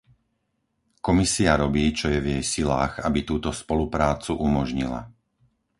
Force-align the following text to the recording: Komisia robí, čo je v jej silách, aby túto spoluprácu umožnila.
Komisia 1.07 1.51
robí, 1.63 1.85
čo 1.99 2.05
je 2.13 2.17
v 2.21 2.31
jej 2.41 2.43
silách, 2.57 2.93
aby 3.07 3.19
túto 3.29 3.49
spoluprácu 3.61 4.31
umožnila. 4.47 5.01